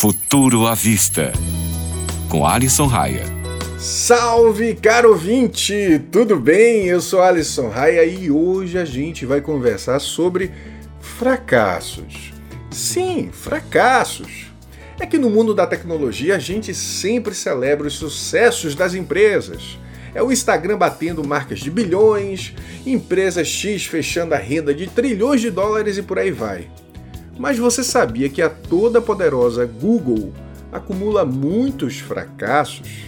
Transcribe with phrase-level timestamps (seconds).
[0.00, 1.32] Futuro à Vista,
[2.28, 3.24] com Alisson Raia.
[3.80, 6.00] Salve, caro ouvinte!
[6.12, 6.86] Tudo bem?
[6.86, 10.52] Eu sou Alisson Raia e hoje a gente vai conversar sobre
[11.00, 12.32] fracassos.
[12.70, 14.52] Sim, fracassos.
[15.00, 19.80] É que no mundo da tecnologia a gente sempre celebra os sucessos das empresas.
[20.14, 22.54] É o Instagram batendo marcas de bilhões,
[22.86, 26.68] empresa X fechando a renda de trilhões de dólares e por aí vai.
[27.38, 30.32] Mas você sabia que a toda poderosa Google
[30.72, 33.04] acumula muitos fracassos?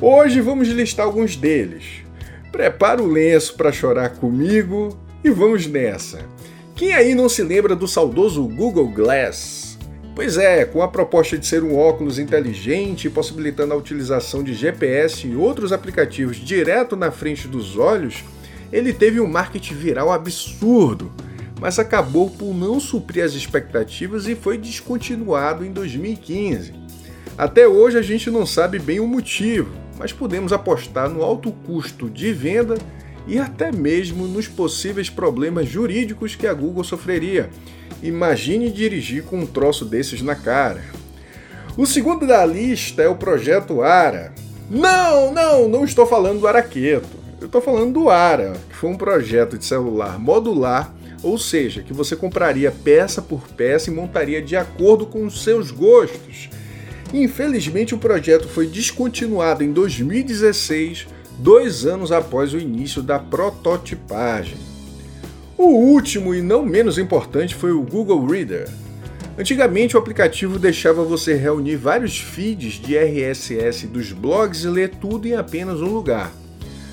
[0.00, 2.02] Hoje vamos listar alguns deles.
[2.50, 6.20] Prepara o lenço para chorar comigo e vamos nessa.
[6.74, 9.78] Quem aí não se lembra do saudoso Google Glass?
[10.14, 15.26] Pois é, com a proposta de ser um óculos inteligente, possibilitando a utilização de GPS
[15.26, 18.24] e outros aplicativos direto na frente dos olhos,
[18.72, 21.12] ele teve um marketing viral absurdo
[21.60, 26.74] mas acabou por não suprir as expectativas e foi descontinuado em 2015.
[27.36, 32.08] Até hoje a gente não sabe bem o motivo, mas podemos apostar no alto custo
[32.10, 32.76] de venda
[33.26, 37.50] e até mesmo nos possíveis problemas jurídicos que a Google sofreria.
[38.02, 40.82] Imagine dirigir com um troço desses na cara.
[41.76, 44.32] O segundo da lista é o projeto ARA.
[44.70, 47.16] Não, não, não estou falando do Araqueto.
[47.40, 51.92] Eu estou falando do ARA, que foi um projeto de celular modular ou seja, que
[51.92, 56.48] você compraria peça por peça e montaria de acordo com os seus gostos.
[57.12, 61.06] Infelizmente, o projeto foi descontinuado em 2016,
[61.38, 64.58] dois anos após o início da prototipagem.
[65.56, 68.68] O último e não menos importante foi o Google Reader.
[69.38, 75.28] Antigamente, o aplicativo deixava você reunir vários feeds de RSS dos blogs e ler tudo
[75.28, 76.32] em apenas um lugar.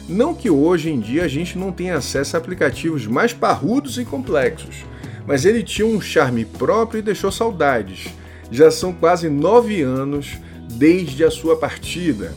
[0.07, 4.03] Não que hoje em dia a gente não tenha acesso a aplicativos mais parrudos e
[4.03, 4.83] complexos,
[5.25, 8.07] mas ele tinha um charme próprio e deixou saudades.
[8.51, 10.37] Já são quase nove anos
[10.69, 12.33] desde a sua partida.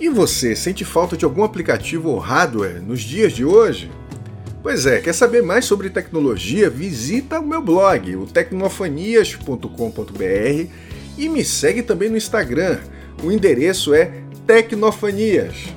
[0.00, 3.90] E você sente falta de algum aplicativo ou hardware nos dias de hoje?
[4.62, 6.68] Pois é, quer saber mais sobre tecnologia?
[6.68, 10.70] Visita o meu blog, o tecnofanias.com.br
[11.16, 12.78] e me segue também no Instagram.
[13.22, 15.76] O endereço é Tecnofanias.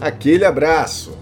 [0.00, 1.17] Aquele abraço!